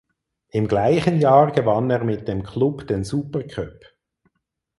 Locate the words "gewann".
1.51-1.91